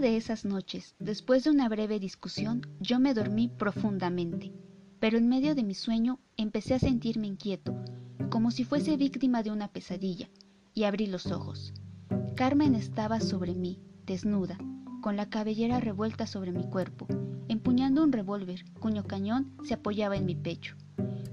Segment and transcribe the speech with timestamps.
[0.00, 4.52] de esas noches, después de una breve discusión, yo me dormí profundamente,
[4.98, 7.74] pero en medio de mi sueño empecé a sentirme inquieto,
[8.30, 10.30] como si fuese víctima de una pesadilla,
[10.72, 11.74] y abrí los ojos.
[12.34, 14.58] Carmen estaba sobre mí, desnuda,
[15.02, 17.06] con la cabellera revuelta sobre mi cuerpo,
[17.48, 20.76] empuñando un revólver cuyo cañón se apoyaba en mi pecho.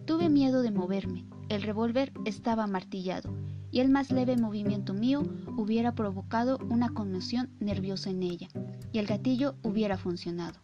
[0.05, 3.33] Tuve miedo de moverme, el revólver estaba martillado,
[3.71, 5.23] y el más leve movimiento mío
[5.57, 8.47] hubiera provocado una conmoción nerviosa en ella,
[8.91, 10.59] y el gatillo hubiera funcionado.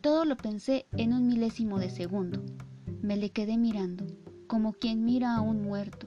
[0.00, 2.42] Todo lo pensé en un milésimo de segundo.
[3.00, 4.06] Me le quedé mirando,
[4.46, 6.06] como quien mira a un muerto.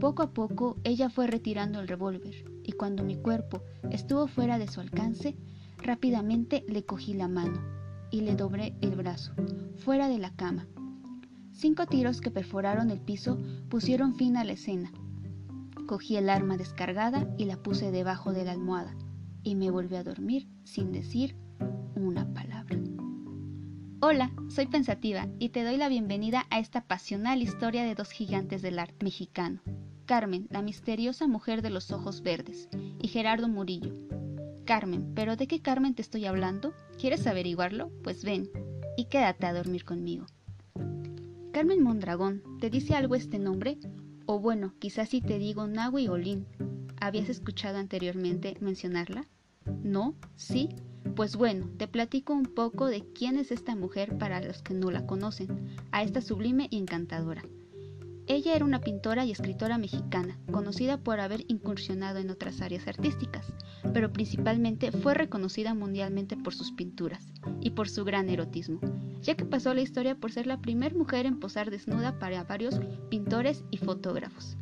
[0.00, 4.68] Poco a poco ella fue retirando el revólver, y cuando mi cuerpo estuvo fuera de
[4.68, 5.36] su alcance,
[5.78, 7.60] rápidamente le cogí la mano
[8.10, 9.32] y le doblé el brazo,
[9.76, 10.66] fuera de la cama.
[11.52, 13.38] Cinco tiros que perforaron el piso
[13.68, 14.92] pusieron fin a la escena,
[15.86, 18.94] Cogí el arma descargada y la puse debajo de la almohada
[19.42, 21.36] y me volví a dormir sin decir
[21.94, 22.78] una palabra.
[24.00, 28.62] Hola, soy Pensativa y te doy la bienvenida a esta pasional historia de dos gigantes
[28.62, 29.60] del arte mexicano,
[30.06, 32.68] Carmen, la misteriosa mujer de los ojos verdes,
[33.00, 33.94] y Gerardo Murillo.
[34.64, 36.72] Carmen, ¿pero de qué Carmen te estoy hablando?
[36.98, 37.90] ¿Quieres averiguarlo?
[38.02, 38.50] Pues ven
[38.96, 40.26] y quédate a dormir conmigo.
[41.52, 43.78] Carmen Mondragón, ¿te dice algo este nombre?
[44.26, 46.46] O bueno, quizás si te digo Nahui Olin.
[47.02, 49.26] ¿Habías escuchado anteriormente mencionarla?
[49.82, 50.14] ¿No?
[50.36, 50.68] ¿Sí?
[51.16, 54.88] Pues bueno, te platico un poco de quién es esta mujer para los que no
[54.92, 57.42] la conocen, a esta sublime y encantadora.
[58.28, 63.52] Ella era una pintora y escritora mexicana, conocida por haber incursionado en otras áreas artísticas,
[63.92, 68.78] pero principalmente fue reconocida mundialmente por sus pinturas y por su gran erotismo,
[69.22, 72.80] ya que pasó la historia por ser la primera mujer en posar desnuda para varios
[73.10, 74.56] pintores y fotógrafos.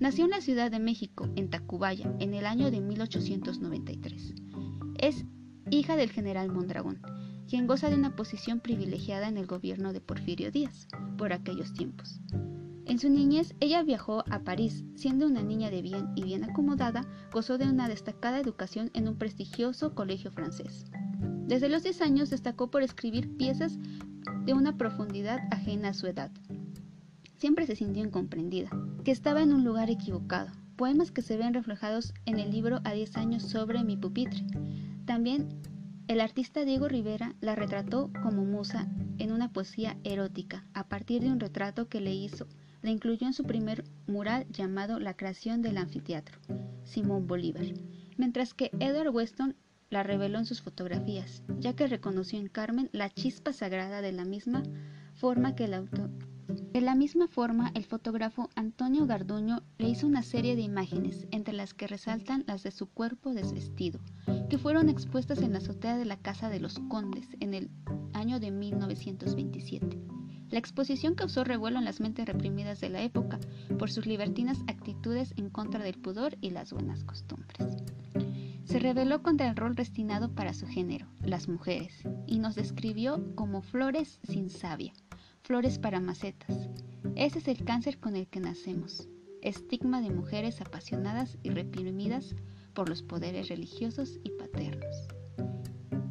[0.00, 4.34] Nació en la Ciudad de México, en Tacubaya, en el año de 1893.
[4.98, 5.26] Es
[5.70, 7.02] hija del general Mondragón,
[7.46, 10.88] quien goza de una posición privilegiada en el gobierno de Porfirio Díaz
[11.18, 12.18] por aquellos tiempos.
[12.86, 17.06] En su niñez, ella viajó a París, siendo una niña de bien y bien acomodada,
[17.30, 20.86] gozó de una destacada educación en un prestigioso colegio francés.
[21.46, 23.78] Desde los 10 años destacó por escribir piezas
[24.46, 26.30] de una profundidad ajena a su edad.
[27.40, 28.68] Siempre se sintió incomprendida,
[29.02, 32.92] que estaba en un lugar equivocado, poemas que se ven reflejados en el libro A
[32.92, 34.44] 10 años sobre mi pupitre.
[35.06, 35.48] También
[36.06, 41.32] el artista Diego Rivera la retrató como musa en una poesía erótica, a partir de
[41.32, 42.46] un retrato que le hizo
[42.82, 46.38] la incluyó en su primer mural llamado La creación del anfiteatro,
[46.84, 47.64] Simón Bolívar,
[48.18, 49.56] mientras que Edward Weston
[49.88, 54.26] la reveló en sus fotografías, ya que reconoció en Carmen la chispa sagrada de la
[54.26, 54.62] misma
[55.14, 56.10] forma que el autor.
[56.72, 61.54] De la misma forma, el fotógrafo Antonio Garduño le hizo una serie de imágenes, entre
[61.54, 64.00] las que resaltan las de su cuerpo desvestido,
[64.48, 67.70] que fueron expuestas en la azotea de la Casa de los Condes en el
[68.14, 70.00] año de 1927.
[70.50, 73.38] La exposición causó revuelo en las mentes reprimidas de la época
[73.78, 77.76] por sus libertinas actitudes en contra del pudor y las buenas costumbres.
[78.64, 83.62] Se rebeló contra el rol destinado para su género, las mujeres, y nos describió como
[83.62, 84.92] flores sin savia,
[85.42, 86.68] flores para macetas.
[87.16, 89.08] Ese es el cáncer con el que nacemos,
[89.42, 92.34] estigma de mujeres apasionadas y reprimidas
[92.74, 95.08] por los poderes religiosos y paternos.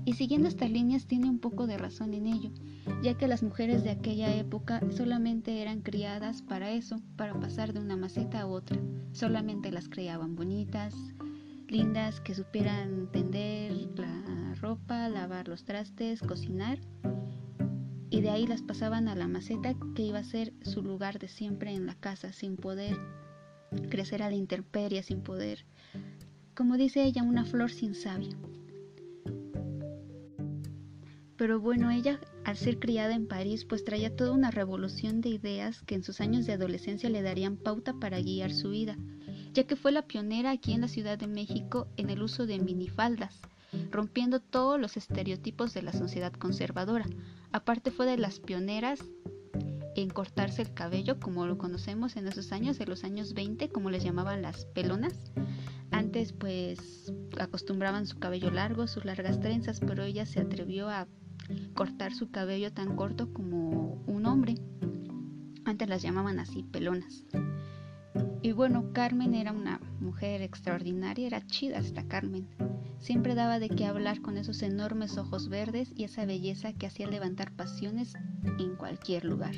[0.05, 2.51] Y siguiendo estas líneas tiene un poco de razón en ello,
[3.03, 7.79] ya que las mujeres de aquella época solamente eran criadas para eso, para pasar de
[7.79, 8.79] una maceta a otra.
[9.11, 10.95] Solamente las criaban bonitas,
[11.67, 16.79] lindas, que supieran tender la ropa, lavar los trastes, cocinar.
[18.09, 21.27] Y de ahí las pasaban a la maceta que iba a ser su lugar de
[21.27, 22.97] siempre en la casa, sin poder
[23.89, 25.65] crecer a la intemperie, sin poder,
[26.55, 28.35] como dice ella, una flor sin savia.
[31.37, 35.81] Pero bueno, ella al ser criada en París, pues traía toda una revolución de ideas
[35.83, 38.97] que en sus años de adolescencia le darían pauta para guiar su vida,
[39.53, 42.59] ya que fue la pionera aquí en la Ciudad de México en el uso de
[42.59, 43.39] minifaldas,
[43.91, 47.05] rompiendo todos los estereotipos de la sociedad conservadora.
[47.51, 48.99] Aparte fue de las pioneras
[49.95, 53.89] en cortarse el cabello, como lo conocemos en esos años, en los años 20, como
[53.89, 55.31] les llamaban las pelonas.
[55.91, 61.07] Antes pues acostumbraban su cabello largo, sus largas trenzas, pero ella se atrevió a
[61.73, 64.55] cortar su cabello tan corto como un hombre.
[65.65, 67.25] Antes las llamaban así, pelonas.
[68.41, 72.47] Y bueno, Carmen era una mujer extraordinaria, era chida hasta Carmen.
[72.99, 77.07] Siempre daba de qué hablar con esos enormes ojos verdes y esa belleza que hacía
[77.07, 78.13] levantar pasiones
[78.59, 79.55] en cualquier lugar.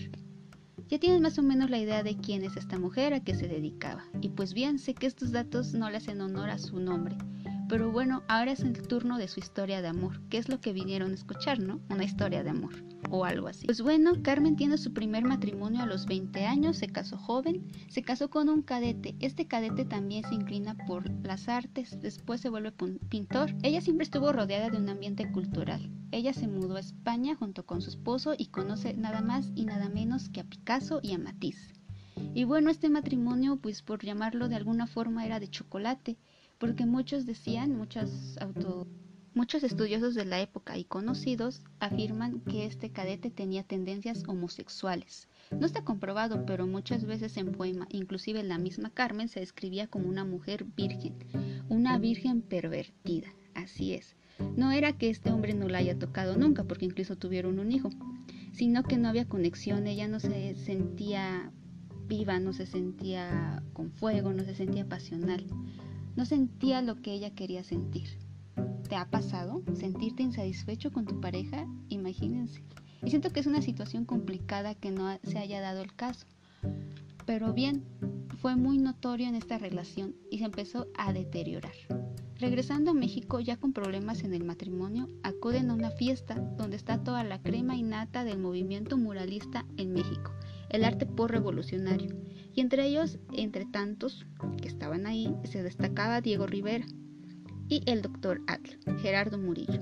[0.88, 3.48] Ya tienes más o menos la idea de quién es esta mujer, a qué se
[3.48, 4.04] dedicaba.
[4.22, 7.18] Y pues bien, sé que estos datos no le hacen honor a su nombre,
[7.71, 10.73] Pero bueno, ahora es el turno de su historia de amor, que es lo que
[10.73, 11.79] vinieron a escuchar, ¿no?
[11.89, 12.73] Una historia de amor
[13.09, 13.65] o algo así.
[13.65, 18.03] Pues bueno, Carmen tiene su primer matrimonio a los 20 años, se casó joven, se
[18.03, 19.15] casó con un cadete.
[19.21, 22.73] Este cadete también se inclina por las artes, después se vuelve
[23.07, 23.56] pintor.
[23.63, 25.89] Ella siempre estuvo rodeada de un ambiente cultural.
[26.12, 29.88] Ella se mudó a España junto con su esposo y conoce nada más y nada
[29.88, 31.71] menos que a Picasso y a Matisse.
[32.33, 36.18] Y bueno, este matrimonio, pues por llamarlo de alguna forma, era de chocolate,
[36.62, 38.88] porque muchos decían, muchos auto
[39.34, 45.30] Muchos estudiosos de la época y conocidos afirman que este cadete tenía tendencias homosexuales.
[45.58, 50.10] No está comprobado, pero muchas veces en poema, inclusive la misma Carmen, se describía como
[50.10, 51.16] una mujer virgen,
[51.69, 53.30] una virgen pervertida.
[53.54, 54.18] Así es.
[54.57, 57.90] No era que este hombre no la haya tocado nunca, porque incluso tuvieron un hijo,
[58.52, 61.54] sino que no había conexión, ella no se sentía
[62.06, 65.46] viva, no se sentía con fuego, no se sentía pasional,
[66.16, 68.10] no sentía lo que ella quería sentir.
[68.88, 71.68] ¿Te ha pasado sentirte insatisfecho con tu pareja?
[71.90, 72.62] Imagínense.
[73.04, 76.25] Y siento que es una situación complicada que no se haya dado el caso.
[77.25, 77.84] Pero bien,
[78.42, 81.74] fue muy notorio en esta relación y se empezó a deteriorar.
[82.40, 87.04] Regresando a México ya con problemas en el matrimonio, acuden a una fiesta donde está
[87.04, 90.31] toda la crema y nata del movimiento muralista en México,
[90.71, 92.15] el arte por-revolucionario.
[92.53, 94.25] Y entre ellos, entre tantos
[94.62, 96.85] que estaban ahí, se destacaba Diego Rivera,
[97.71, 99.79] y el doctor Atl, Gerardo Murillo.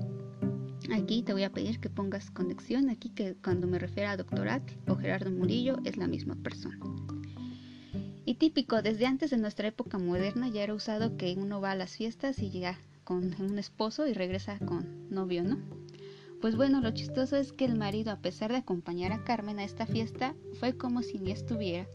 [0.92, 4.48] Aquí te voy a pedir que pongas conexión, aquí que cuando me refiero a doctor
[4.48, 6.78] Atl o Gerardo Murillo es la misma persona.
[8.24, 11.76] Y típico, desde antes de nuestra época moderna ya era usado que uno va a
[11.76, 15.58] las fiestas y llega con un esposo y regresa con novio, ¿no?
[16.40, 19.64] Pues bueno, lo chistoso es que el marido, a pesar de acompañar a Carmen a
[19.64, 21.86] esta fiesta, fue como si ni estuviera.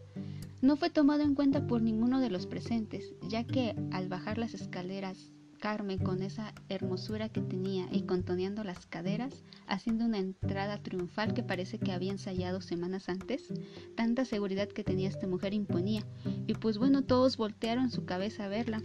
[0.62, 4.54] No fue tomado en cuenta por ninguno de los presentes, ya que al bajar las
[4.54, 11.34] escaleras Carmen con esa hermosura que tenía y contoneando las caderas, haciendo una entrada triunfal
[11.34, 13.52] que parece que había ensayado semanas antes.
[13.96, 16.06] Tanta seguridad que tenía esta mujer imponía,
[16.46, 18.84] y pues bueno, todos voltearon su cabeza a verla,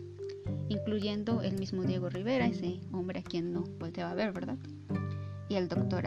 [0.70, 4.56] incluyendo el mismo Diego Rivera, ese hombre a quien no volteaba a ver, ¿verdad?
[5.50, 6.04] Y el doctor.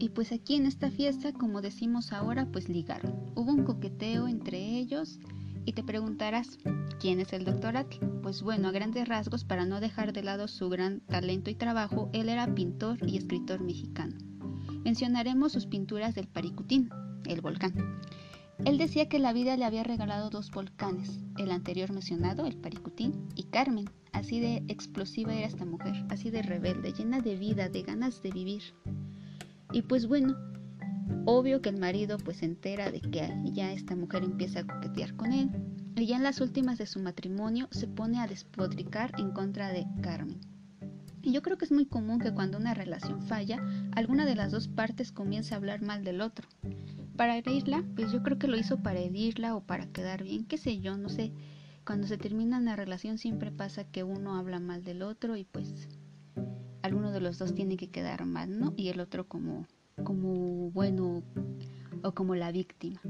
[0.00, 3.30] Y pues aquí en esta fiesta, como decimos ahora, pues ligaron.
[3.36, 5.20] Hubo un coqueteo entre ellos
[5.64, 6.58] y te preguntarás,
[6.98, 8.04] ¿quién es el doctor Atl?
[8.22, 12.10] Pues bueno, a grandes rasgos, para no dejar de lado su gran talento y trabajo,
[12.12, 14.16] él era pintor y escritor mexicano.
[14.84, 16.90] Mencionaremos sus pinturas del Paricutín,
[17.26, 18.00] el volcán.
[18.64, 23.28] Él decía que la vida le había regalado dos volcanes, el anterior mencionado, el Paricutín,
[23.36, 23.88] y Carmen.
[24.14, 28.30] Así de explosiva era esta mujer, así de rebelde, llena de vida, de ganas de
[28.30, 28.62] vivir.
[29.72, 30.34] Y pues bueno,
[31.26, 35.14] Obvio que el marido pues se entera de que ya esta mujer empieza a coquetear
[35.16, 35.50] con él
[35.96, 39.86] y ya en las últimas de su matrimonio se pone a despodricar en contra de
[40.02, 40.40] Carmen.
[41.22, 43.58] Y yo creo que es muy común que cuando una relación falla,
[43.92, 46.46] alguna de las dos partes comience a hablar mal del otro.
[47.16, 50.58] Para herirla, pues yo creo que lo hizo para herirla o para quedar bien, qué
[50.58, 51.32] sé yo, no sé.
[51.84, 55.88] Cuando se termina una relación siempre pasa que uno habla mal del otro y pues
[56.82, 58.72] alguno de los dos tiene que quedar mal, ¿no?
[58.76, 59.66] Y el otro como
[60.02, 61.22] como bueno
[62.02, 63.00] o como la víctima.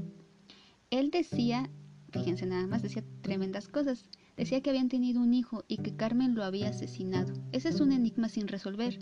[0.91, 1.69] Él decía,
[2.11, 4.09] fíjense nada más, decía tremendas cosas.
[4.37, 7.33] Decía que habían tenido un hijo y que Carmen lo había asesinado.
[7.51, 8.99] Ese es un enigma sin resolver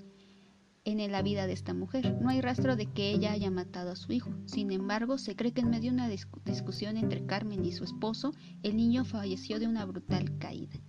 [0.85, 2.17] en la vida de esta mujer.
[2.21, 4.31] No hay rastro de que ella haya matado a su hijo.
[4.45, 8.33] Sin embargo, se cree que en medio de una discusión entre Carmen y su esposo,
[8.63, 10.79] el niño falleció de una brutal caída.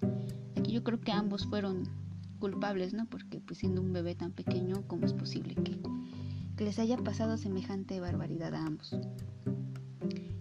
[0.56, 1.88] Aquí yo creo que ambos fueron
[2.38, 3.06] culpables, ¿no?
[3.06, 5.78] Porque pues siendo un bebé tan pequeño, ¿cómo es posible que
[6.56, 8.96] que les haya pasado semejante barbaridad a ambos.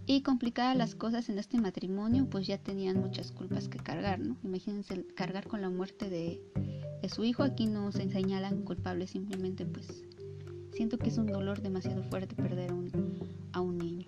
[0.05, 4.37] Y complicadas las cosas en este matrimonio, pues ya tenían muchas culpas que cargar, ¿no?
[4.43, 6.41] Imagínense cargar con la muerte de,
[7.09, 10.03] su hijo, aquí no se señalan culpables, simplemente pues
[10.71, 12.71] siento que es un dolor demasiado fuerte perder
[13.51, 14.07] a un niño.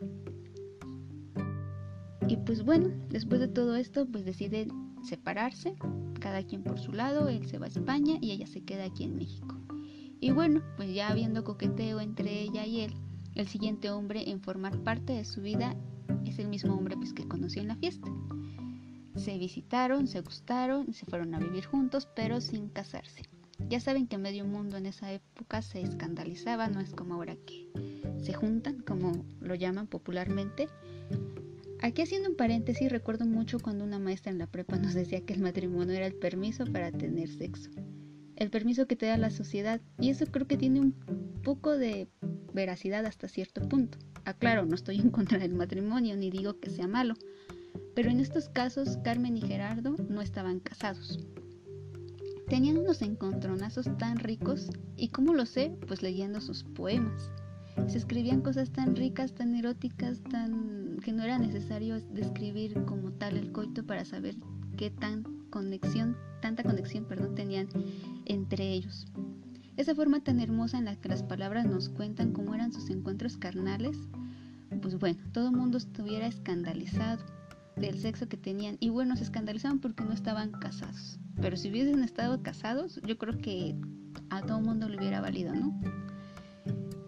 [2.28, 4.70] Y pues bueno, después de todo esto, pues deciden
[5.04, 5.76] separarse,
[6.20, 9.04] cada quien por su lado, él se va a España y ella se queda aquí
[9.04, 9.56] en México.
[10.20, 12.94] Y bueno, pues ya habiendo coqueteo entre ella y él,
[13.36, 15.76] el siguiente hombre en formar parte de su vida
[16.26, 18.10] es el mismo hombre pues, que conoció en la fiesta.
[19.16, 23.24] Se visitaron, se gustaron, se fueron a vivir juntos, pero sin casarse.
[23.70, 27.70] Ya saben que medio mundo en esa época se escandalizaba, no es como ahora que
[28.22, 30.68] se juntan, como lo llaman popularmente.
[31.82, 35.34] Aquí haciendo un paréntesis, recuerdo mucho cuando una maestra en la prepa nos decía que
[35.34, 37.70] el matrimonio era el permiso para tener sexo
[38.36, 40.94] el permiso que te da la sociedad y eso creo que tiene un
[41.44, 42.08] poco de
[42.54, 43.98] veracidad hasta cierto punto.
[44.26, 47.16] Aclaro, no estoy en contra del matrimonio ni digo que sea malo,
[47.96, 51.20] pero en estos casos Carmen y Gerardo no estaban casados.
[52.48, 57.32] Tenían unos encontronazos tan ricos y cómo lo sé, pues leyendo sus poemas.
[57.88, 63.38] Se escribían cosas tan ricas, tan eróticas, tan que no era necesario describir como tal
[63.38, 64.36] el coito para saber
[64.78, 67.68] qué tan conexión, tanta conexión, perdón, tenían
[68.26, 69.08] entre ellos.
[69.78, 73.38] Esa forma tan hermosa en la que las palabras nos cuentan cómo eran sus encuentros
[73.38, 73.98] carnales,
[74.82, 77.35] pues bueno, todo el mundo estuviera escandalizado
[77.76, 78.78] del sexo que tenían.
[78.80, 81.20] Y bueno, se escandalizaban porque no estaban casados.
[81.42, 83.76] Pero si hubiesen estado casados, yo creo que
[84.30, 85.80] a todo mundo le hubiera valido, ¿no?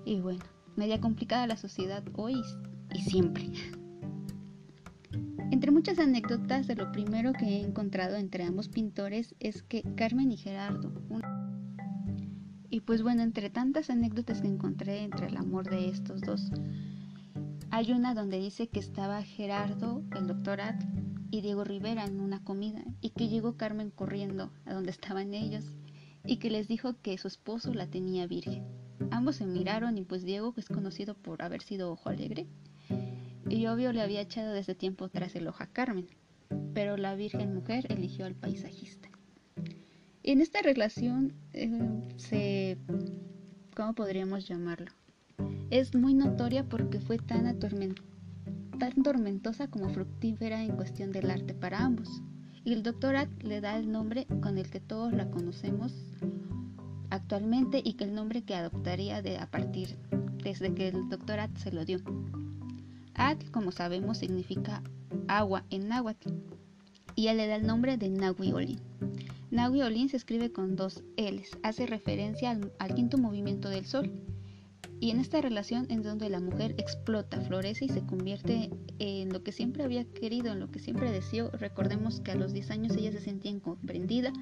[0.06, 0.44] Y bueno,
[0.76, 2.42] media complicada la sociedad hoy
[2.94, 3.52] y siempre.
[5.52, 10.32] Entre muchas anécdotas, de lo primero que he encontrado entre ambos pintores es que Carmen
[10.32, 10.92] y Gerardo.
[12.70, 16.52] Y pues bueno, entre tantas anécdotas que encontré entre el amor de estos dos,
[17.72, 20.82] hay una donde dice que estaba Gerardo, el doctor At
[21.32, 25.66] y Diego Rivera en una comida y que llegó Carmen corriendo a donde estaban ellos
[26.26, 28.64] y que les dijo que su esposo la tenía virgen.
[29.12, 32.48] Ambos se miraron y pues Diego es conocido por haber sido ojo alegre
[33.50, 36.08] y obvio le había echado desde tiempo tras el ojo a Carmen,
[36.74, 39.10] pero la virgen mujer eligió al paisajista.
[40.24, 41.70] En esta relación eh,
[42.18, 42.78] se...
[43.76, 44.92] ¿cómo podríamos llamarlo?
[45.70, 47.60] Es muy notoria porque fue tan,
[49.04, 52.22] tormentosa como fructífera en cuestión del arte para ambos.
[52.64, 55.94] Y el doctorat le da el nombre con el que todos la conocemos
[57.10, 59.98] actualmente y que el nombre que adoptaría de, a partir
[60.44, 62.00] desde que el doctorat se lo dio.
[63.14, 64.84] At, como sabemos, significa
[65.28, 66.30] agua en náhuatl
[67.16, 68.80] y él le da el nombre de Nahui Olin.
[69.50, 74.12] Nahui Olin se escribe con dos L's, hace referencia al quinto movimiento del sol
[75.00, 79.44] y en esta relación en donde la mujer explota, florece y se convierte en lo
[79.44, 81.52] que siempre había querido, en lo que siempre deseó.
[81.52, 84.34] Recordemos que a los 10 años ella se sentía incomprendida,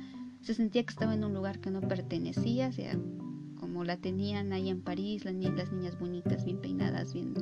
[0.41, 2.97] se sentía que estaba en un lugar que no pertenecía, o sea,
[3.59, 7.33] como la tenían ahí en París, las, las niñas bonitas, bien peinadas, bien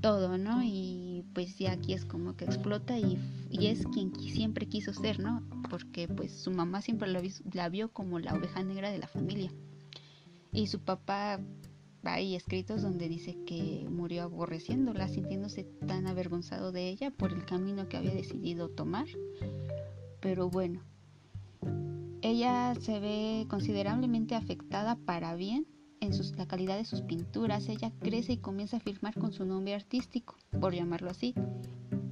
[0.00, 0.62] todo, ¿no?
[0.62, 3.18] Y pues ya aquí es como que explota y,
[3.50, 5.42] es quien siempre quiso ser, ¿no?
[5.70, 9.50] Porque pues su mamá siempre la vio como la oveja negra de la familia.
[10.52, 11.40] Y su papá
[12.04, 17.88] hay escritos donde dice que murió aborreciéndola, sintiéndose tan avergonzado de ella por el camino
[17.88, 19.06] que había decidido tomar.
[20.20, 20.82] Pero bueno,
[22.22, 25.66] ella se ve considerablemente afectada para bien
[26.00, 27.68] en la calidad de sus pinturas.
[27.68, 31.34] Ella crece y comienza a firmar con su nombre artístico, por llamarlo así.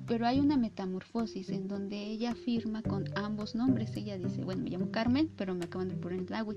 [0.07, 3.97] Pero hay una metamorfosis en donde ella firma con ambos nombres.
[3.97, 6.57] Ella dice, bueno, me llamo Carmen, pero me acaban de poner Lawi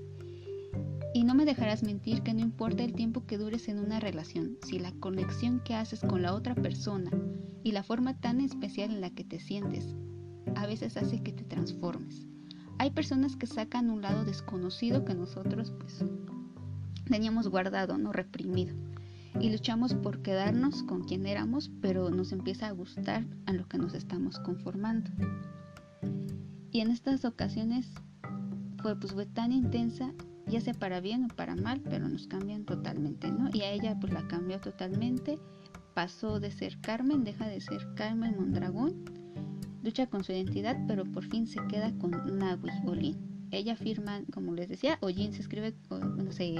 [1.14, 4.58] y no me dejarás mentir que no importa el tiempo que dures en una relación,
[4.66, 7.10] si la conexión que haces con la otra persona
[7.62, 9.94] y la forma tan especial en la que te sientes
[10.56, 12.26] a veces hace que te transformes.
[12.78, 16.04] Hay personas que sacan un lado desconocido que nosotros pues
[17.08, 18.74] teníamos guardado, no reprimido.
[19.40, 23.78] Y luchamos por quedarnos con quien éramos, pero nos empieza a gustar a lo que
[23.78, 25.10] nos estamos conformando.
[26.72, 27.88] Y en estas ocasiones
[28.82, 30.12] fue pues fue tan intensa
[30.46, 33.50] ya sea para bien o para mal, pero nos cambian totalmente, ¿no?
[33.52, 35.38] Y a ella pues la cambió totalmente,
[35.94, 39.04] pasó de ser Carmen, deja de ser Carmen Mondragón,
[39.82, 43.16] lucha con su identidad, pero por fin se queda con Nahui Olin.
[43.50, 46.54] Ella firma, como les decía, Olin se escribe, no sé,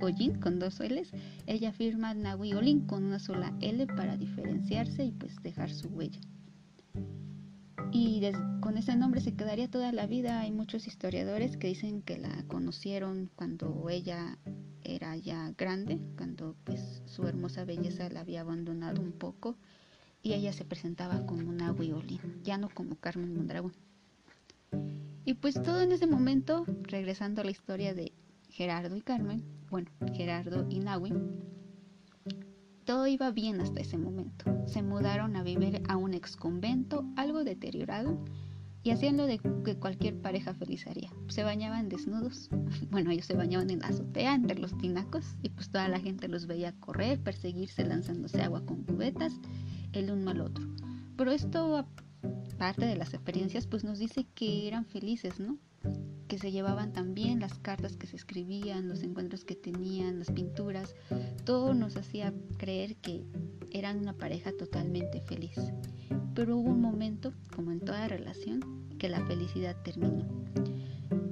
[0.00, 1.12] Olin con dos L's.
[1.46, 6.20] Ella firma Nahui Olin con una sola L para diferenciarse y pues dejar su huella
[7.92, 8.22] y
[8.60, 10.40] con ese nombre se quedaría toda la vida.
[10.40, 14.38] Hay muchos historiadores que dicen que la conocieron cuando ella
[14.82, 19.56] era ya grande, cuando pues su hermosa belleza la había abandonado un poco
[20.22, 23.74] y ella se presentaba como una Olin, ya no como Carmen Mondragón.
[25.24, 28.12] Y pues todo en ese momento, regresando a la historia de
[28.48, 31.12] Gerardo y Carmen, bueno, Gerardo y Nahui,
[32.84, 34.44] todo iba bien hasta ese momento.
[34.66, 38.18] Se mudaron a vivir a un ex convento, algo deteriorado,
[38.84, 41.10] y hacían lo de que cualquier pareja feliz haría.
[41.28, 42.50] Se bañaban desnudos.
[42.90, 46.28] Bueno, ellos se bañaban en la azotea entre los tinacos y pues toda la gente
[46.28, 49.32] los veía correr, perseguirse, lanzándose agua con cubetas,
[49.92, 50.66] el uno al otro.
[51.16, 51.86] Pero esto,
[52.54, 55.58] aparte de las experiencias, pues nos dice que eran felices, ¿no?
[56.32, 60.94] Que se llevaban también, las cartas que se escribían, los encuentros que tenían, las pinturas,
[61.44, 63.22] todo nos hacía creer que
[63.70, 65.58] eran una pareja totalmente feliz.
[66.34, 70.26] Pero hubo un momento, como en toda relación, que la felicidad terminó.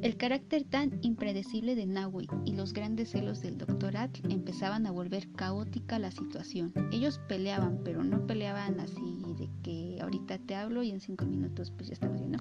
[0.02, 3.96] El carácter tan impredecible de Nahui y los grandes celos del Dr.
[3.96, 6.74] Atl empezaban a volver caótica la situación.
[6.92, 11.70] Ellos peleaban, pero no peleaban así de que ahorita te hablo y en cinco minutos
[11.70, 12.38] pues ya estamos bien, ¿no?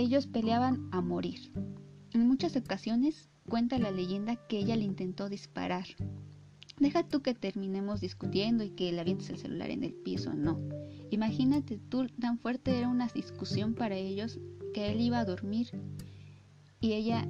[0.00, 1.52] Ellos peleaban a morir.
[2.12, 5.84] En muchas ocasiones cuenta la leyenda que ella le intentó disparar.
[6.78, 10.58] Deja tú que terminemos discutiendo y que le avientes el celular en el piso, no.
[11.10, 14.40] Imagínate tú, tan fuerte era una discusión para ellos
[14.72, 15.68] que él iba a dormir
[16.80, 17.28] y ella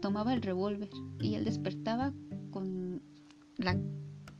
[0.00, 2.14] tomaba el revólver y él despertaba
[2.52, 3.02] con
[3.56, 3.76] la,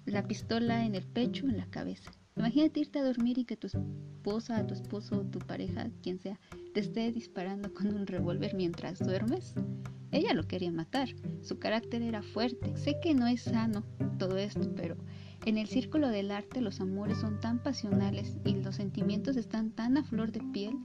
[0.05, 2.13] la pistola en el pecho, en la cabeza.
[2.37, 6.39] Imagínate irte a dormir y que tu esposa, tu esposo, tu pareja, quien sea,
[6.77, 9.55] te esté disparando con un revólver mientras duermes.
[10.11, 11.09] Ella lo quería matar,
[11.41, 12.77] su carácter era fuerte.
[12.77, 13.83] Sé que no es sano
[14.19, 14.95] todo esto, pero
[15.47, 19.97] en el círculo del arte los amores son tan pasionales y los sentimientos están tan
[19.97, 20.77] a flor de piel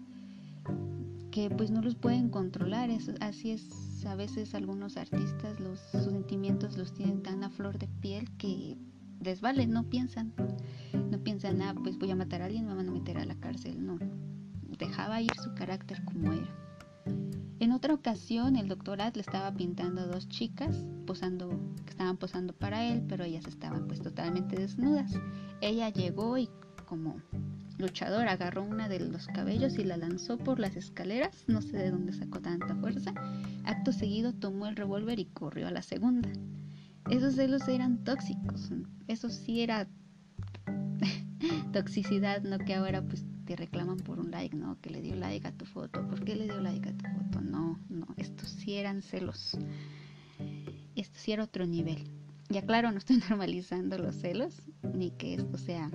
[1.29, 2.89] que pues no los pueden controlar.
[3.19, 7.89] así es, a veces algunos artistas los, sus sentimientos los tienen tan a flor de
[7.99, 8.77] piel que
[9.19, 10.31] desvalen, no piensan,
[11.11, 13.35] no piensan, ah, pues voy a matar a alguien, me van a meter a la
[13.35, 13.99] cárcel, no.
[14.81, 16.49] Dejaba ir su carácter como era.
[17.59, 21.49] En otra ocasión, el doctorat le estaba pintando a dos chicas posando,
[21.83, 25.11] que estaban posando para él, pero ellas estaban pues totalmente desnudas.
[25.61, 26.49] Ella llegó y
[26.87, 27.21] como
[27.77, 31.91] luchador agarró una de los cabellos y la lanzó por las escaleras, no sé de
[31.91, 33.13] dónde sacó tanta fuerza.
[33.65, 36.29] Acto seguido tomó el revólver y corrió a la segunda.
[37.11, 38.71] Esos celos eran tóxicos,
[39.07, 39.87] eso sí era
[41.71, 44.79] toxicidad, no que ahora pues te reclaman por un like, ¿no?
[44.81, 47.41] Que le dio like a tu foto, ¿por qué le dio like a tu foto?
[47.41, 49.57] No, no, estos sí eran celos.
[50.95, 52.09] Esto sí era otro nivel.
[52.49, 54.61] Ya claro, no estoy normalizando los celos,
[54.93, 55.89] ni que esto sea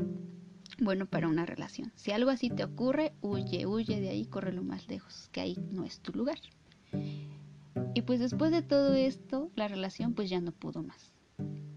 [0.80, 1.92] bueno para una relación.
[1.96, 5.56] Si algo así te ocurre, huye, huye de ahí, corre lo más lejos, que ahí
[5.70, 6.38] no es tu lugar.
[7.94, 11.12] Y pues después de todo esto, la relación pues ya no pudo más.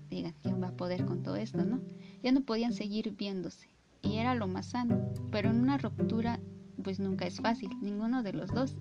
[0.09, 1.81] Digan, ¿quién va a poder con todo esto, no?
[2.23, 3.69] Ya no podían seguir viéndose
[4.01, 6.39] y era lo más sano, pero en una ruptura
[6.84, 8.75] pues nunca es fácil, ninguno de los dos.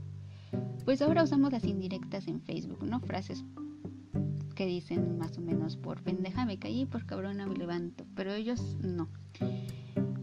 [0.84, 3.00] Pues ahora usamos las indirectas en Facebook, ¿no?
[3.00, 3.44] Frases
[4.54, 8.76] que dicen más o menos por pendeja me caí, por cabrona me levanto, pero ellos
[8.80, 9.08] no.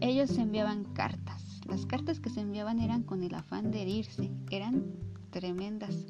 [0.00, 1.60] Ellos se enviaban cartas.
[1.66, 4.84] Las cartas que se enviaban eran con el afán de herirse, eran
[5.30, 6.06] tremendas.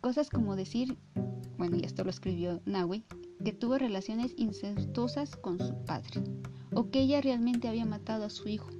[0.00, 0.96] Cosas como decir,
[1.58, 3.04] bueno, y esto lo escribió Nahui,
[3.44, 6.22] que tuvo relaciones incestuosas con su padre
[6.74, 8.70] o que ella realmente había matado a su hijo.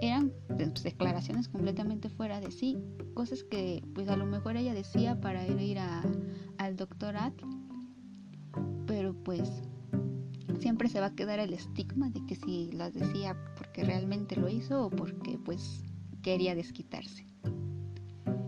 [0.00, 2.78] Eran pues, declaraciones completamente fuera de sí,
[3.14, 6.04] cosas que pues a lo mejor ella decía para ir a,
[6.58, 7.34] al doctorat,
[8.86, 9.62] pero pues
[10.60, 14.48] siempre se va a quedar el estigma de que si las decía porque realmente lo
[14.48, 15.82] hizo o porque pues
[16.22, 17.26] quería desquitarse.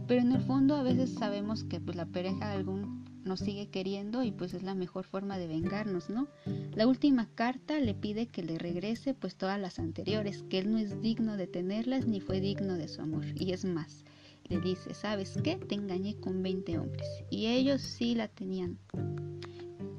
[0.06, 4.22] Pero en el fondo a veces sabemos que pues la pareja algún nos sigue queriendo
[4.22, 6.28] y pues es la mejor forma de vengarnos, ¿no?
[6.74, 10.78] La última carta le pide que le regrese pues todas las anteriores, que él no
[10.78, 13.24] es digno de tenerlas ni fue digno de su amor.
[13.34, 14.04] Y es más,
[14.48, 15.56] le dice, ¿sabes qué?
[15.56, 17.08] Te engañé con 20 hombres.
[17.30, 18.78] Y ellos sí la tenían.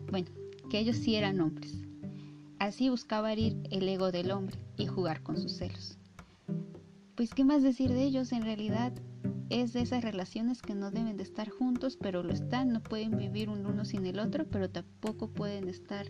[0.10, 0.30] Bueno,
[0.70, 1.82] que ellos sí eran hombres.
[2.60, 5.98] Así buscaba herir el ego del hombre y jugar con sus celos.
[7.16, 8.32] Pues, ¿qué más decir de ellos?
[8.32, 8.94] En realidad,
[9.52, 13.18] es de esas relaciones que no deben de estar juntos, pero lo están, no pueden
[13.18, 16.08] vivir un uno sin el otro, pero tampoco pueden estar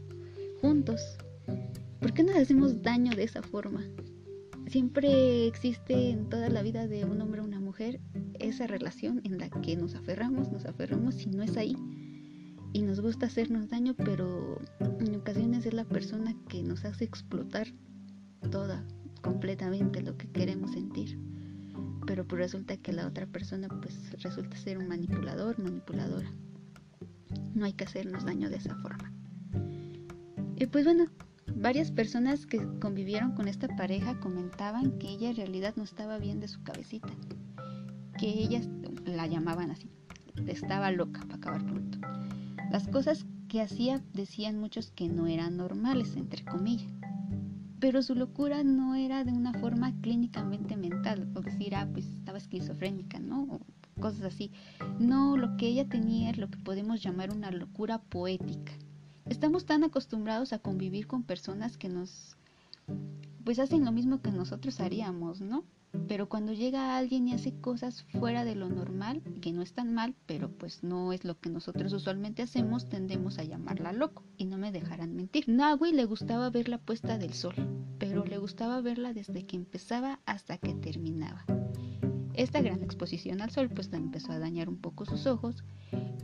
[0.62, 1.01] juntos.
[1.99, 3.84] ¿Por qué nos hacemos daño de esa forma?
[4.67, 7.99] Siempre existe en toda la vida de un hombre o una mujer
[8.39, 11.75] esa relación en la que nos aferramos, nos aferramos y no es ahí.
[12.73, 14.62] Y nos gusta hacernos daño, pero
[14.99, 17.67] en ocasiones es la persona que nos hace explotar
[18.51, 18.86] toda,
[19.21, 21.17] completamente lo que queremos sentir
[22.05, 26.29] pero pues resulta que la otra persona pues resulta ser un manipulador, manipuladora.
[27.53, 29.13] No hay que hacernos daño de esa forma.
[30.55, 31.05] Y pues bueno,
[31.55, 36.39] varias personas que convivieron con esta pareja comentaban que ella en realidad no estaba bien
[36.39, 37.10] de su cabecita,
[38.17, 38.62] que ella
[39.05, 39.89] la llamaban así,
[40.47, 41.99] estaba loca para acabar pronto.
[42.71, 47.00] Las cosas que hacía decían muchos que no eran normales, entre comillas
[47.81, 52.37] pero su locura no era de una forma clínicamente mental, o decir, ah, pues estaba
[52.37, 53.41] esquizofrénica, ¿no?
[53.41, 53.59] O
[53.99, 54.51] cosas así.
[54.99, 58.71] No, lo que ella tenía es lo que podemos llamar una locura poética.
[59.25, 62.37] Estamos tan acostumbrados a convivir con personas que nos,
[63.43, 65.63] pues hacen lo mismo que nosotros haríamos, ¿no?
[66.08, 69.93] Pero cuando llega alguien y hace cosas fuera de lo normal, que no es tan
[69.93, 74.45] mal, pero pues no es lo que nosotros usualmente hacemos, tendemos a llamarla loco y
[74.45, 75.47] no me dejarán mentir.
[75.47, 77.56] Nahui le gustaba ver la puesta del sol,
[77.97, 81.45] pero le gustaba verla desde que empezaba hasta que terminaba.
[82.34, 85.63] Esta gran exposición al sol pues la empezó a dañar un poco sus ojos,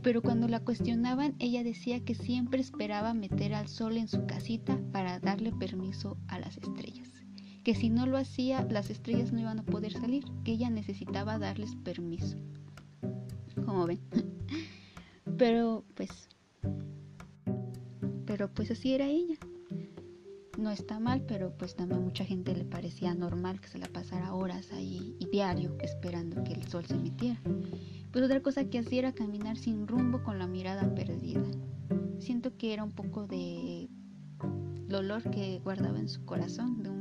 [0.02, 4.80] pero cuando la cuestionaban ella decía que siempre esperaba meter al sol en su casita
[4.92, 7.27] para darle permiso a las estrellas
[7.68, 11.38] que si no lo hacía las estrellas no iban a poder salir, que ella necesitaba
[11.38, 12.38] darles permiso.
[13.66, 14.00] como ven.
[15.36, 16.30] Pero pues
[18.24, 19.34] pero pues así era ella.
[20.56, 24.32] No está mal, pero pues también mucha gente le parecía normal que se la pasara
[24.32, 27.38] horas ahí y diario esperando que el sol se metiera.
[28.12, 31.44] Pues otra cosa que hacía era caminar sin rumbo con la mirada perdida.
[32.18, 33.90] Siento que era un poco de
[34.88, 36.97] dolor que guardaba en su corazón de, un,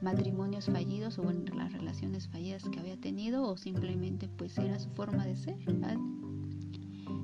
[0.00, 4.90] matrimonios fallidos o bueno, las relaciones fallidas que había tenido o simplemente pues era su
[4.90, 5.56] forma de ser.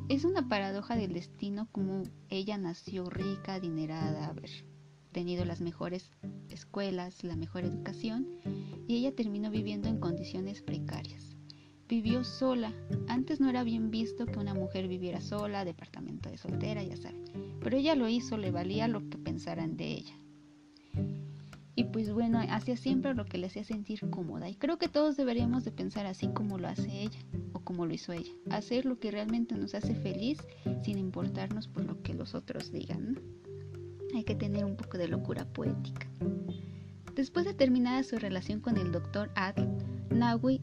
[0.08, 4.50] Es una paradoja del destino como ella nació rica, adinerada, haber
[5.12, 6.11] tenido las mejores
[6.48, 8.26] escuelas, la mejor educación
[8.87, 11.37] y ella terminó viviendo en condiciones precarias.
[11.88, 12.72] Vivió sola.
[13.08, 17.24] Antes no era bien visto que una mujer viviera sola, departamento de soltera, ya saben.
[17.61, 20.14] Pero ella lo hizo, le valía lo que pensaran de ella.
[21.78, 24.48] Y pues bueno, hacía siempre lo que le hacía sentir cómoda.
[24.48, 27.20] Y creo que todos deberíamos de pensar así como lo hace ella
[27.68, 30.38] como lo hizo ella, hacer lo que realmente nos hace feliz
[30.82, 33.20] sin importarnos por lo que los otros digan.
[34.14, 36.08] Hay que tener un poco de locura poética.
[37.14, 39.68] Después de terminada su relación con el doctor Adl,
[40.08, 40.62] Nawi,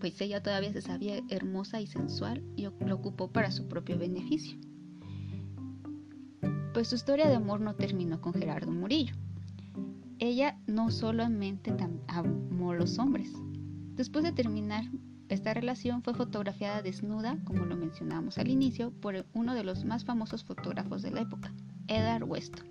[0.00, 4.58] pues ella todavía se sabía hermosa y sensual y lo ocupó para su propio beneficio.
[6.72, 9.14] Pues su historia de amor no terminó con Gerardo Murillo.
[10.20, 11.72] Ella no solamente
[12.08, 13.32] amó a los hombres.
[13.94, 14.84] Después de terminar
[15.28, 20.04] esta relación fue fotografiada desnuda, como lo mencionamos al inicio, por uno de los más
[20.04, 21.52] famosos fotógrafos de la época,
[21.86, 22.66] Edward Weston.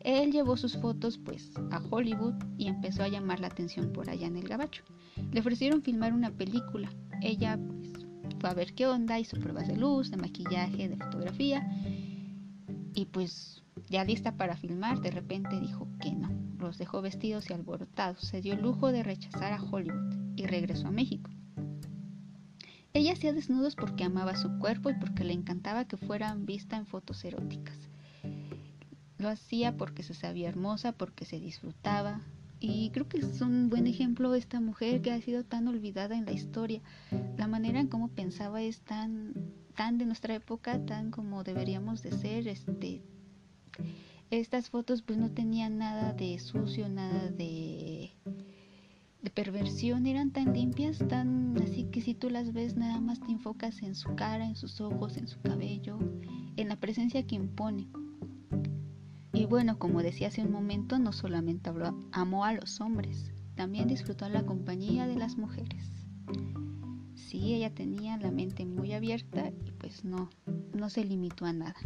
[0.00, 4.26] Él llevó sus fotos pues a Hollywood y empezó a llamar la atención por allá
[4.26, 4.84] en el gabacho.
[5.30, 6.92] Le ofrecieron filmar una película.
[7.20, 8.06] Ella pues,
[8.40, 11.68] fue a ver qué onda, hizo pruebas de luz, de maquillaje, de fotografía
[12.94, 16.30] y pues ya lista para filmar, de repente dijo que no.
[16.58, 18.20] Los dejó vestidos y alborotados.
[18.20, 21.30] Se dio el lujo de rechazar a Hollywood y regresó a México.
[22.94, 26.86] Ella hacía desnudos porque amaba su cuerpo y porque le encantaba que fueran vistas en
[26.86, 27.76] fotos eróticas.
[29.18, 32.20] Lo hacía porque se sabía hermosa, porque se disfrutaba.
[32.60, 36.26] Y creo que es un buen ejemplo esta mujer que ha sido tan olvidada en
[36.26, 36.80] la historia.
[37.36, 39.34] La manera en cómo pensaba es tan,
[39.74, 42.46] tan de nuestra época, tan como deberíamos de ser.
[42.46, 43.02] Este,
[44.30, 48.12] estas fotos pues no tenían nada de sucio, nada de
[49.34, 53.82] perversión eran tan limpias, tan así que si tú las ves nada más te enfocas
[53.82, 55.98] en su cara, en sus ojos, en su cabello,
[56.56, 57.88] en la presencia que impone.
[59.32, 63.88] Y bueno, como decía hace un momento, no solamente habló, amó a los hombres, también
[63.88, 65.90] disfrutó la compañía de las mujeres.
[67.14, 70.28] Sí, ella tenía la mente muy abierta y pues no,
[70.74, 71.80] no se limitó a nada.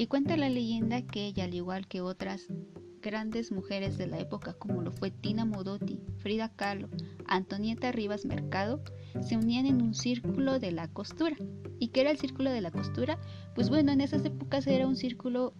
[0.00, 2.46] Y cuenta la leyenda que ella, al igual que otras
[3.02, 6.88] grandes mujeres de la época como lo fue Tina Modotti, Frida Kahlo,
[7.26, 8.82] Antonieta Rivas Mercado,
[9.20, 11.36] se unían en un círculo de la costura.
[11.78, 13.18] ¿Y qué era el círculo de la costura?
[13.54, 15.52] Pues bueno, en esas épocas era un círculo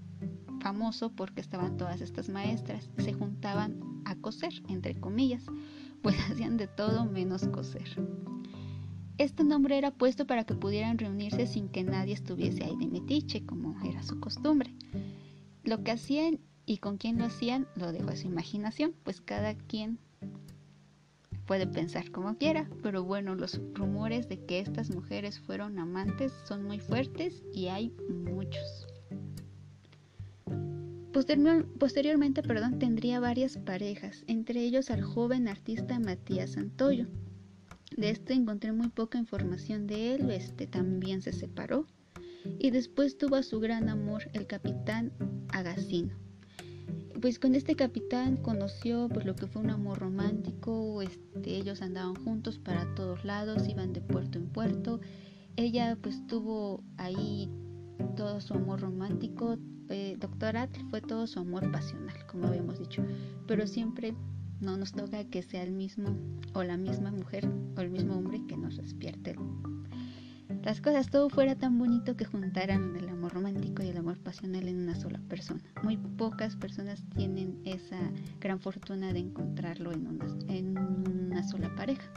[0.63, 5.45] famoso porque estaban todas estas maestras, se juntaban a coser, entre comillas,
[6.01, 7.91] pues hacían de todo menos coser.
[9.21, 13.45] Este nombre era puesto para que pudieran reunirse sin que nadie estuviese ahí de metiche,
[13.45, 14.73] como era su costumbre.
[15.63, 19.55] Lo que hacían y con quién lo hacían lo dejo a su imaginación, pues cada
[19.55, 19.99] quien
[21.45, 26.65] puede pensar como quiera, pero bueno, los rumores de que estas mujeres fueron amantes son
[26.65, 28.87] muy fuertes y hay muchos.
[31.79, 37.07] posteriormente, perdón, tendría varias parejas, entre ellos al joven artista Matías Santoyo.
[37.97, 41.87] De este encontré muy poca información de él, este también se separó.
[42.59, 45.13] Y después tuvo a su gran amor, el capitán
[45.53, 46.15] Agacino.
[47.21, 52.15] Pues con este capitán conoció pues lo que fue un amor romántico, este, ellos andaban
[52.15, 55.01] juntos para todos lados, iban de puerto en puerto.
[55.57, 57.51] Ella pues tuvo ahí
[58.17, 59.59] todo su amor romántico,
[59.91, 60.17] eh,
[60.89, 63.05] fue todo su amor pasional, como habíamos dicho,
[63.47, 64.15] pero siempre
[64.61, 66.17] no nos toca que sea el mismo
[66.55, 69.37] o la misma mujer o el mismo hombre que nos despierte
[70.63, 74.69] las cosas, todo fuera tan bonito que juntaran el amor romántico y el amor pasional
[74.69, 75.63] en una sola persona.
[75.83, 77.99] Muy pocas personas tienen esa
[78.41, 82.13] gran fortuna de encontrarlo en una, en una sola pareja.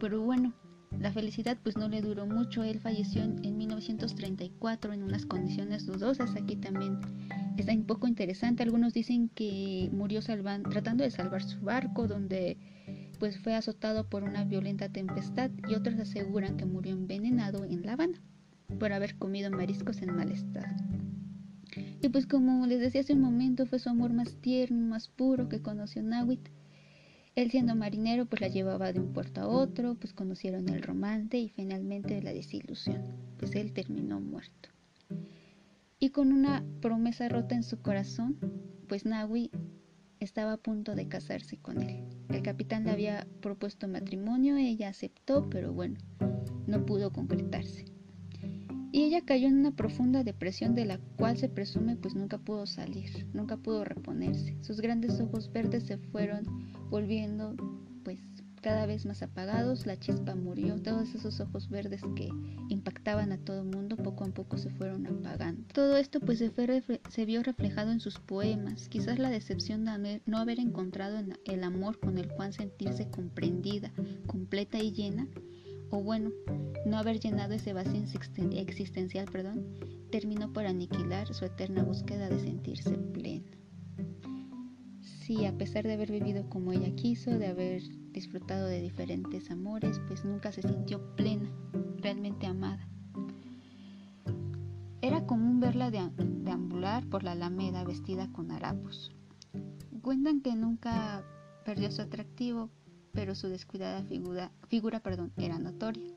[0.00, 0.52] Pero bueno,
[0.98, 2.62] la felicidad pues no le duró mucho.
[2.62, 6.34] Él falleció en, en 1934 en unas condiciones dudosas.
[6.36, 6.98] Aquí también
[7.56, 8.62] está un poco interesante.
[8.62, 12.58] Algunos dicen que murió tratando de salvar su barco, donde
[13.18, 17.92] pues fue azotado por una violenta tempestad y otros aseguran que murió envenenado en La
[17.92, 18.20] Habana
[18.78, 20.74] por haber comido mariscos en mal estado.
[22.02, 25.48] Y pues como les decía hace un momento, fue su amor más tierno, más puro
[25.48, 26.48] que conoció Nawit.
[27.36, 31.38] Él siendo marinero pues la llevaba de un puerto a otro, pues conocieron el romance
[31.38, 33.02] y finalmente la desilusión,
[33.38, 34.68] pues él terminó muerto.
[35.98, 38.38] Y con una promesa rota en su corazón,
[38.88, 39.50] pues Nawi
[40.18, 42.04] estaba a punto de casarse con él.
[42.28, 45.98] El capitán le había propuesto matrimonio, ella aceptó, pero bueno,
[46.66, 47.89] no pudo concretarse.
[48.92, 52.66] Y ella cayó en una profunda depresión de la cual se presume pues nunca pudo
[52.66, 54.56] salir, nunca pudo reponerse.
[54.62, 56.44] Sus grandes ojos verdes se fueron
[56.90, 57.54] volviendo
[58.02, 58.18] pues
[58.60, 62.28] cada vez más apagados, la chispa murió, todos esos ojos verdes que
[62.68, 65.62] impactaban a todo el mundo poco a poco se fueron apagando.
[65.72, 66.52] Todo esto pues se,
[67.08, 71.98] se vio reflejado en sus poemas, quizás la decepción de no haber encontrado el amor
[72.00, 73.92] con el cual sentirse comprendida,
[74.26, 75.26] completa y llena,
[75.90, 76.30] o bueno,
[76.86, 78.02] no haber llenado ese vacío
[78.52, 79.66] existencial, perdón,
[80.10, 83.50] terminó por aniquilar su eterna búsqueda de sentirse plena.
[85.00, 90.00] Sí, a pesar de haber vivido como ella quiso, de haber disfrutado de diferentes amores,
[90.08, 91.50] pues nunca se sintió plena,
[91.98, 92.88] realmente amada.
[95.02, 99.12] Era común verla deambular por la alameda vestida con harapos.
[100.02, 101.24] Cuentan que nunca
[101.64, 102.70] perdió su atractivo,
[103.12, 105.02] pero su descuidada figura, figura
[105.36, 106.14] era notoria.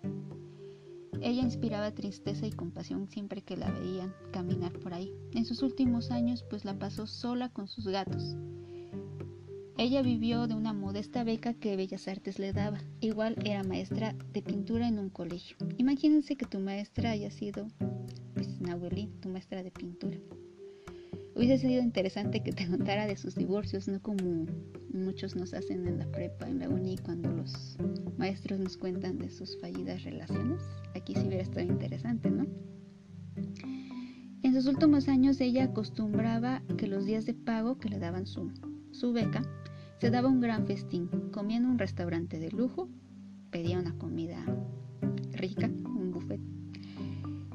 [1.22, 5.14] Ella inspiraba tristeza y compasión siempre que la veían caminar por ahí.
[5.32, 8.36] En sus últimos años, pues la pasó sola con sus gatos.
[9.78, 12.80] Ella vivió de una modesta beca que Bellas Artes le daba.
[13.00, 15.58] Igual era maestra de pintura en un colegio.
[15.78, 17.68] Imagínense que tu maestra haya sido,
[18.34, 20.18] pues, Nahuelí, tu maestra de pintura.
[21.36, 24.46] Hubiese sido interesante que te contara de sus divorcios, no como
[24.94, 27.78] muchos nos hacen en la prepa, en la uni, cuando los
[28.18, 30.62] maestros nos cuentan de sus fallidas relaciones.
[30.96, 32.46] Aquí sí hubiera estado interesante, ¿no?
[34.44, 38.52] En sus últimos años ella acostumbraba que los días de pago que le daban su,
[38.92, 39.42] su beca,
[40.00, 42.90] se daba un gran festín, comía en un restaurante de lujo,
[43.52, 44.44] pedía una comida
[45.32, 46.42] rica, un buffet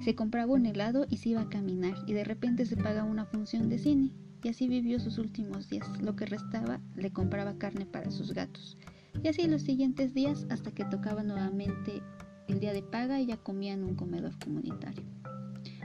[0.09, 3.27] se compraba un helado y se iba a caminar y de repente se pagaba una
[3.27, 4.13] función de cine.
[4.43, 5.87] Y así vivió sus últimos días.
[6.01, 8.77] Lo que restaba le compraba carne para sus gatos.
[9.23, 12.03] Y así los siguientes días hasta que tocaba nuevamente
[12.47, 15.05] el día de paga y ya comía en un comedor comunitario.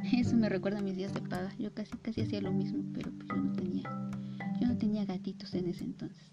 [0.14, 1.54] Eso me recuerda a mis días de paga.
[1.58, 3.90] Yo casi casi hacía lo mismo, pero pues yo no tenía
[4.60, 6.32] yo no tenía gatitos en ese entonces.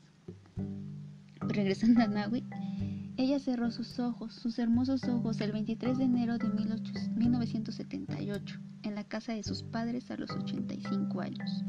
[1.41, 2.45] Regresando a Nahui,
[3.17, 9.05] ella cerró sus ojos, sus hermosos ojos, el 23 de enero de 1978, en la
[9.05, 11.65] casa de sus padres a los 85 años.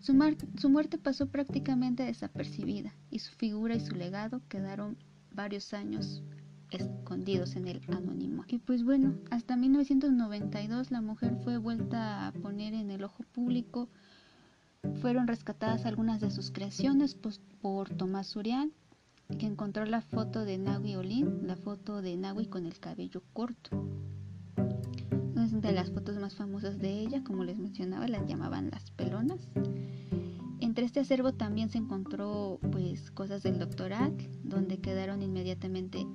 [0.00, 4.96] Su, muerte pasó prácticamente desapercibida y su figura y su legado quedaron
[5.32, 6.22] varios años
[6.70, 8.44] escondidos en el anónimo.
[8.48, 13.90] Y pues bueno, hasta 1992 la mujer fue vuelta a poner en el ojo público.
[15.02, 17.14] Fueron rescatadas algunas de sus creaciones
[17.60, 18.72] por Tomás Surian
[19.38, 23.86] que encontró la foto de Nawi Olin, la foto de Nawi con el cabello corto.
[25.60, 29.48] De las fotos más famosas de ella, como les mencionaba, las llamaban las pelonas.
[30.60, 36.06] Entre este acervo también se encontró pues cosas del doctoral, donde quedaron inmediatamente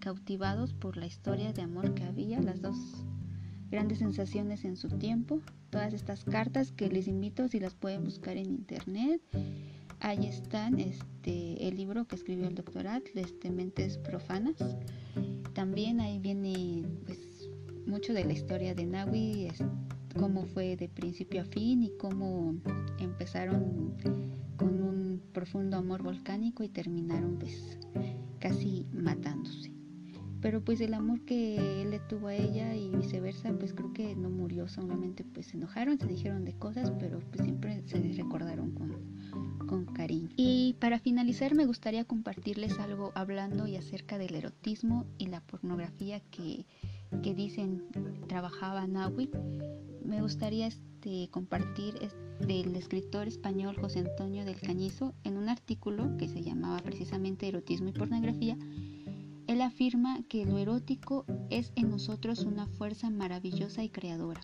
[0.00, 2.76] cautivados por la historia de amor que había, las dos
[3.70, 8.36] grandes sensaciones en su tiempo, todas estas cartas que les invito si las pueden buscar
[8.36, 9.20] en internet
[10.00, 14.54] Ahí están este, el libro que escribió el doctor este, Mentes Profanas.
[15.54, 17.18] También ahí viene pues,
[17.88, 19.48] mucho de la historia de Nawi,
[20.18, 22.54] cómo fue de principio a fin y cómo
[22.98, 23.94] empezaron
[24.56, 27.78] con un profundo amor volcánico y terminaron pues
[28.38, 29.72] casi matándose.
[30.40, 34.14] Pero pues el amor que él le tuvo a ella y viceversa, pues creo que
[34.14, 38.70] no murió, solamente pues se enojaron, se dijeron de cosas, pero pues siempre se recordaron
[38.72, 40.28] con, con cariño.
[40.36, 46.20] Y para finalizar me gustaría compartirles algo hablando y acerca del erotismo y la pornografía
[46.30, 46.66] que,
[47.22, 47.84] que dicen
[48.26, 49.30] trabajaba Nahui.
[50.04, 51.94] Me gustaría este, compartir
[52.40, 57.88] del escritor español José Antonio del Cañizo en un artículo que se llamaba precisamente Erotismo
[57.88, 58.56] y Pornografía.
[59.46, 64.40] Él afirma que lo erótico es en nosotros una fuerza maravillosa y creadora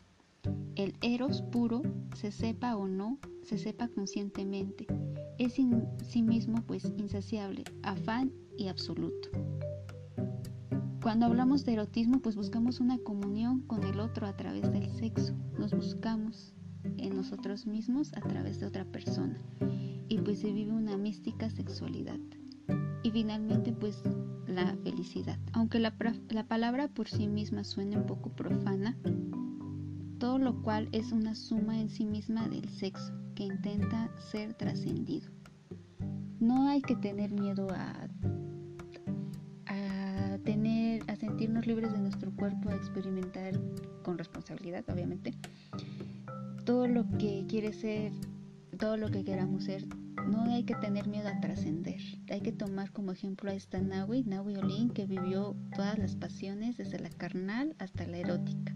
[0.77, 1.83] el eros puro,
[2.14, 4.87] se sepa o no, se sepa conscientemente,
[5.38, 9.31] es en sí mismo pues insaciable, afán y absoluto.
[11.04, 15.34] Cuando hablamos de erotismo pues buscamos una comunión con el otro a través del sexo,
[15.58, 16.54] nos buscamos
[16.96, 19.38] en nosotros mismos a través de otra persona
[20.08, 22.18] y pues se vive una mística sexualidad.
[23.02, 24.02] Y finalmente pues
[24.46, 25.38] la felicidad.
[25.52, 25.94] Aunque la,
[26.30, 28.96] la palabra por sí misma suene un poco profana,
[30.18, 35.30] todo lo cual es una suma en sí misma del sexo que intenta ser trascendido.
[36.40, 38.08] no hay que tener miedo a,
[39.66, 40.73] a tener,
[41.34, 43.60] sentirnos libres de nuestro cuerpo, a experimentar
[44.04, 45.34] con responsabilidad, obviamente,
[46.64, 48.12] todo lo que quiere ser,
[48.78, 49.84] todo lo que queramos ser.
[50.28, 52.00] No hay que tener miedo a trascender.
[52.30, 56.76] Hay que tomar como ejemplo a esta Nahui, Nahui Olin, que vivió todas las pasiones,
[56.76, 58.72] desde la carnal hasta la erótica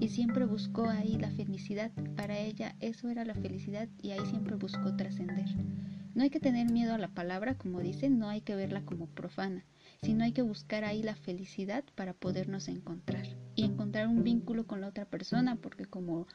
[0.00, 1.92] y siempre buscó ahí la felicidad.
[2.16, 5.46] Para ella eso era la felicidad y ahí siempre buscó trascender.
[6.16, 9.06] No hay que tener miedo a la palabra, como dicen, no hay que verla como
[9.06, 9.64] profana,
[10.02, 14.80] sino hay que buscar ahí la felicidad para podernos encontrar y encontrar un vínculo con
[14.80, 16.26] la otra persona, porque como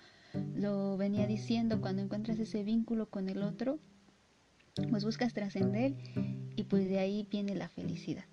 [0.55, 3.79] lo venía diciendo, cuando encuentras ese vínculo con el otro,
[4.89, 5.95] pues buscas trascender
[6.55, 8.25] y pues de ahí viene la felicidad.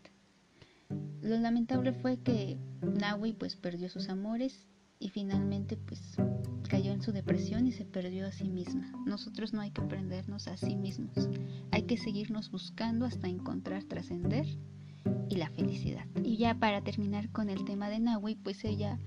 [1.21, 4.69] Lo lamentable fue que Nahui pues perdió sus amores
[5.01, 6.17] y finalmente pues
[6.69, 8.93] cayó en su depresión y se perdió a sí misma.
[9.05, 11.29] Nosotros no hay que prendernos a sí mismos,
[11.73, 14.47] hay que seguirnos buscando hasta encontrar trascender
[15.29, 16.07] y la felicidad.
[16.23, 18.99] Y ya para terminar con el tema de Nahui, pues ella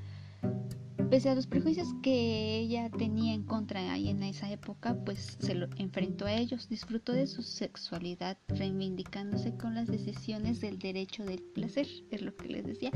[1.09, 5.55] Pese a los prejuicios que ella tenía en contra ahí en esa época, pues se
[5.55, 11.41] lo enfrentó a ellos, disfrutó de su sexualidad, reivindicándose con las decisiones del derecho del
[11.41, 12.91] placer, es lo que les decía.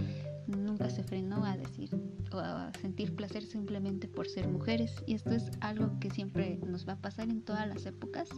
[0.46, 1.90] Nunca se frenó a decir
[2.40, 4.96] a sentir placer simplemente por ser mujeres.
[5.06, 8.30] Y esto es algo que siempre nos va a pasar en todas las épocas,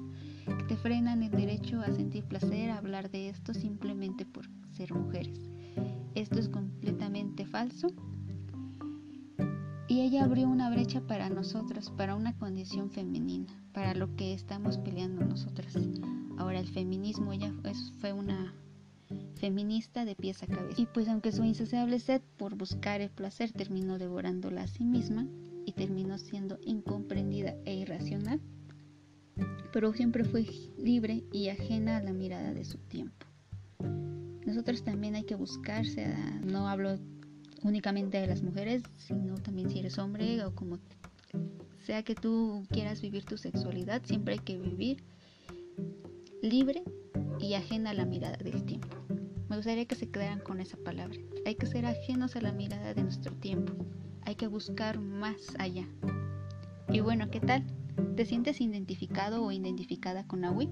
[0.46, 4.94] que te frenan el derecho a sentir placer, a hablar de esto simplemente por ser
[4.94, 5.40] mujeres.
[6.16, 7.88] Esto es completamente falso
[9.88, 14.78] y ella abrió una brecha para nosotros, para una condición femenina, para lo que estamos
[14.78, 15.78] peleando nosotras.
[16.38, 17.54] Ahora el feminismo, ella
[18.00, 18.54] fue una
[19.44, 20.82] feminista de pies a cabeza.
[20.82, 25.28] Y pues aunque su insaciable sed por buscar el placer terminó devorándola a sí misma
[25.66, 28.40] y terminó siendo incomprendida e irracional,
[29.74, 30.46] pero siempre fue
[30.78, 33.26] libre y ajena a la mirada de su tiempo.
[34.46, 36.96] Nosotros también hay que buscarse, no hablo
[37.64, 40.80] únicamente de las mujeres, sino también si eres hombre o como
[41.82, 45.04] sea que tú quieras vivir tu sexualidad, siempre hay que vivir
[46.42, 46.82] libre
[47.42, 49.03] y ajena a la mirada del tiempo.
[49.54, 51.16] Me gustaría que se quedaran con esa palabra.
[51.46, 53.74] Hay que ser ajenos a la mirada de nuestro tiempo.
[54.24, 55.88] Hay que buscar más allá.
[56.90, 57.64] Y bueno, ¿qué tal?
[58.16, 60.70] ¿Te sientes identificado o identificada con Awi?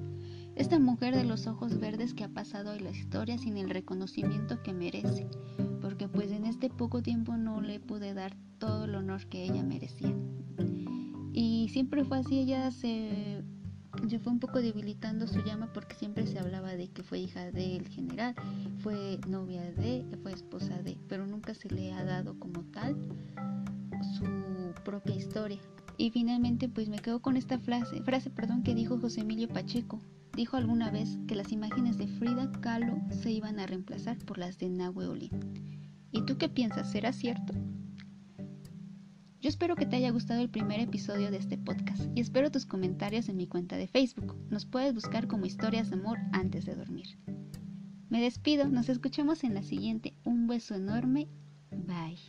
[0.55, 4.63] Esta mujer de los ojos verdes que ha pasado en la historia sin el reconocimiento
[4.63, 5.27] que merece,
[5.79, 9.61] porque pues en este poco tiempo no le pude dar todo el honor que ella
[9.61, 10.11] merecía.
[11.33, 13.40] Y siempre fue así, ella se,
[14.09, 17.51] se fue un poco debilitando su llama porque siempre se hablaba de que fue hija
[17.51, 18.35] del general,
[18.79, 22.95] fue novia de, fue esposa de, pero nunca se le ha dado como tal
[24.17, 25.59] su propia historia.
[25.97, 30.01] Y finalmente pues me quedo con esta frase, frase perdón, que dijo José Emilio Pacheco,
[30.35, 34.57] dijo alguna vez que las imágenes de Frida Kahlo se iban a reemplazar por las
[34.57, 35.31] de Nahue Olin.
[36.11, 36.91] ¿Y tú qué piensas?
[36.91, 37.53] ¿Será cierto?
[39.41, 42.67] Yo espero que te haya gustado el primer episodio de este podcast y espero tus
[42.67, 44.35] comentarios en mi cuenta de Facebook.
[44.51, 47.17] Nos puedes buscar como historias de amor antes de dormir.
[48.07, 50.13] Me despido, nos escuchamos en la siguiente.
[50.25, 51.27] Un beso enorme.
[51.71, 52.19] Bye.